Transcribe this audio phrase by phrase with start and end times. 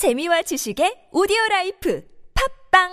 [0.00, 2.00] 재미와 지식의 오디오 라이프
[2.72, 2.88] 팟빵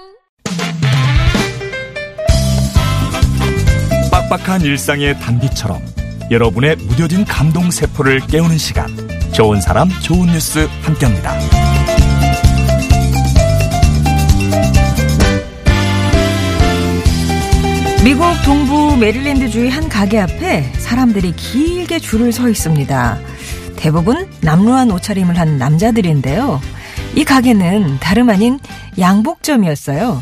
[4.11, 5.79] 빡빡한 일상의 단비처럼
[6.29, 8.87] 여러분의 무뎌진 감동 세포를 깨우는 시간
[9.31, 11.33] 좋은 사람 좋은 뉴스 함께합니다.
[18.03, 23.17] 미국 동부 메릴랜드주의 한 가게 앞에 사람들이 길게 줄을 서 있습니다.
[23.77, 26.59] 대부분 남루한 옷차림을 한 남자들인데요.
[27.17, 28.59] 이 가게는 다름 아닌
[28.99, 30.21] 양복점이었어요.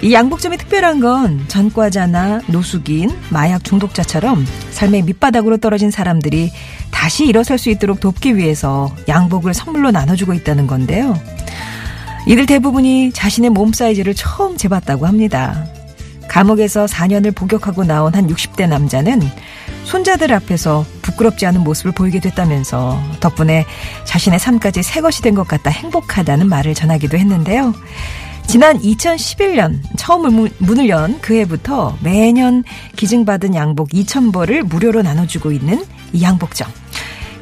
[0.00, 6.52] 이 양복점이 특별한 건 전과자나 노숙인, 마약 중독자처럼 삶의 밑바닥으로 떨어진 사람들이
[6.92, 11.20] 다시 일어설 수 있도록 돕기 위해서 양복을 선물로 나눠주고 있다는 건데요.
[12.28, 15.66] 이들 대부분이 자신의 몸 사이즈를 처음 재봤다고 합니다.
[16.28, 19.20] 감옥에서 4년을 복역하고 나온 한 60대 남자는
[19.84, 23.66] 손자들 앞에서 부끄럽지 않은 모습을 보이게 됐다면서 덕분에
[24.04, 27.74] 자신의 삶까지 새 것이 된 것 같다 행복하다는 말을 전하기도 했는데요.
[28.46, 32.62] 지난 2011년 처음 문을 연 그 해부터 매년
[32.96, 36.68] 기증받은 양복 2,000벌을 무료로 나눠주고 있는 이 양복점.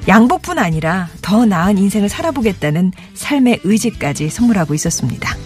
[0.09, 5.37] 양복뿐 아니라 더 나은 인생을 살아보겠다는 삶의 의지까지 선물하고 있었습니다.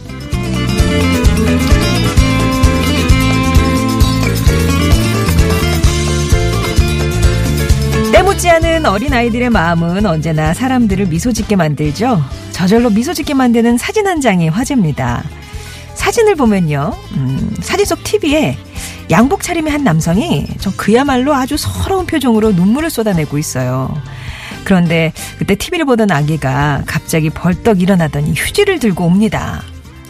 [8.17, 12.19] 때묻지 않은 어린아이들의 마음은 언제나 사람들을 미소 짓게 만들죠.
[12.50, 15.23] 저절로 미소 짓게 만드는 사진 한 장이 화제입니다.
[15.92, 18.56] 사진을 보면요, 음, 사진 속 TV에
[19.11, 23.95] 양복 차림의 한 남성이 좀 그야말로 아주 서러운 표정으로 눈물을 쏟아내고 있어요.
[24.64, 29.62] 그런데 그때 TV를 보던 아기가 갑자기 벌떡 일어나더니 휴지를 들고 옵니다.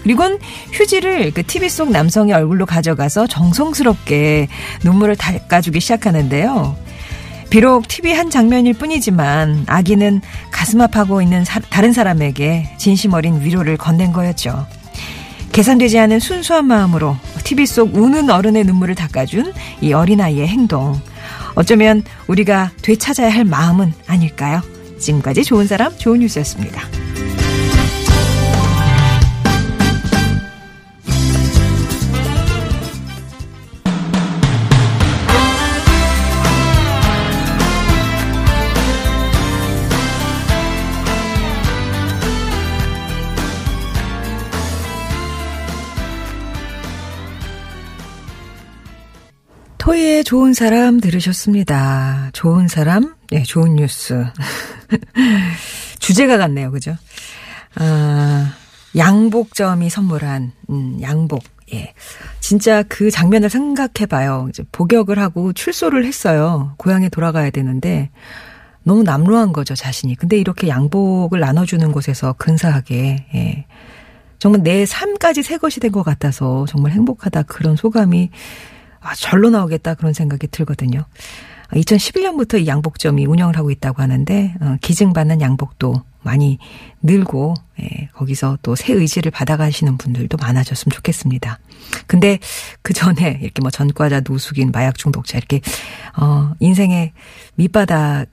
[0.04, 0.38] 그리고는
[0.70, 4.46] 휴지를 그 TV 속 남성의 얼굴로 가져가서 정성스럽게
[4.84, 6.85] 눈물을 닦아주기 시작하는데요.
[7.50, 13.76] 비록 TV 한 장면일 뿐이지만 아기는 가슴 아파하고 있는 사, 다른 사람에게 진심 어린 위로를
[13.76, 14.66] 건넨 거였죠.
[15.52, 21.00] 계산되지 않은 순수한 마음으로 TV 속 우는 어른의 눈물을 닦아준 이 어린아이의 행동.
[21.54, 24.60] 어쩌면 우리가 되찾아야 할 마음은 아닐까요?
[24.98, 27.05] 지금까지 좋은 사람, 좋은 뉴스였습니다.
[49.86, 52.30] 토이의 좋은 사람 들으셨습니다.
[52.32, 54.24] 좋은 사람, 네, 좋은 뉴스.
[56.00, 56.96] 주제가 같네요, 그죠?
[57.76, 58.52] 아,
[58.96, 61.44] 양복점이 선물한, 음, 양복.
[61.72, 61.94] 예.
[62.40, 64.48] 진짜 그 장면을 생각해봐요.
[64.50, 66.74] 이제 복역을 하고 출소를 했어요.
[66.78, 68.10] 고향에 돌아가야 되는데,
[68.82, 70.16] 너무 남루한 거죠, 자신이.
[70.16, 73.66] 근데 이렇게 양복을 나눠주는 곳에서 근사하게, 예.
[74.40, 77.44] 정말 내 삶까지 새 것이 된 것 같아서 정말 행복하다.
[77.44, 78.30] 그런 소감이
[79.06, 81.04] 아, 절로 나오겠다 그런 생각이 들거든요.
[81.72, 86.58] 2011년부터 이 양복점이 운영을 하고 있다고 하는데 어, 기증받는 양복도 많이
[87.02, 91.58] 늘고 예, 거기서 또 새 의지를 받아가시는 분들도 많아졌으면 좋겠습니다.
[92.06, 92.38] 근데
[92.82, 95.60] 그 전에 이렇게 뭐 전과자, 노숙인, 마약 중독자 이렇게
[96.18, 97.12] 어 인생의
[97.54, 98.26] 밑바닥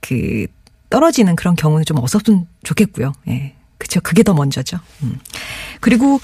[0.00, 0.46] 그
[0.90, 3.12] 떨어지는 그런 경우는 좀 없었으면 좋겠고요.
[3.28, 3.54] 예.
[3.78, 4.00] 그쵸.
[4.00, 4.78] 그게 더 먼저죠.
[5.02, 5.18] 음.
[5.80, 6.20] 그리고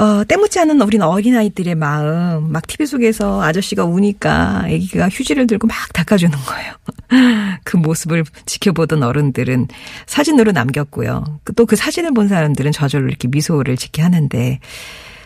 [0.00, 5.76] 어, 때묻지 않은 어린 어린아이들의 마음, 막 TV 속에서 아저씨가 우니까 아기가 휴지를 들고 막
[5.92, 6.72] 닦아주는 거예요.
[7.64, 9.68] 그 모습을 지켜보던 어른들은
[10.06, 11.40] 사진으로 남겼고요.
[11.54, 14.58] 또 그 사진을 본 사람들은 저절로 이렇게 미소를 짓게 하는데,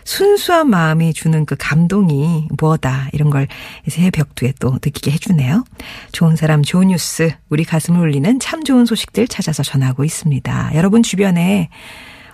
[0.02, 3.46] 순수한 마음이 주는 그 감동이 뭐다 이런 걸
[3.88, 5.64] 새벽두에 또 느끼게 해주네요.
[6.12, 10.72] 좋은 사람 좋은 뉴스 우리 가슴을 울리는 참 좋은 소식들 찾아서 전하고 있습니다.
[10.74, 11.70] 여러분 주변에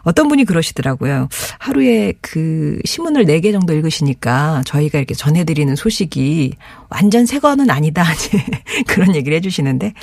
[0.02, 1.28] 어떤 분이 그러시더라고요.
[1.58, 6.54] 하루에 그 신문을 4개 정도 읽으시니까 저희가 이렇게 전해드리는 소식이
[6.88, 8.04] 완전 새 거는 아니다.
[8.88, 9.94] 그런 얘기를 해주시는데,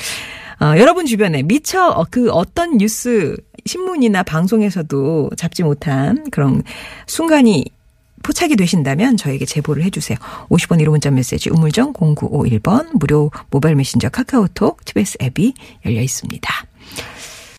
[0.62, 3.36] 어, 여러분 주변에 미처 그 어떤 뉴스,
[3.66, 6.64] 신문이나 방송에서도 잡지 못한 그런
[7.06, 7.66] 순간이
[8.24, 10.18] 포착이 되신다면 저에게 제보를 해주세요.
[10.50, 15.54] 50원 1호 문자 메시지 우물정 0951번 무료 모바일 메신저 카카오톡 TBS 앱이
[15.86, 16.52] 열려 있습니다.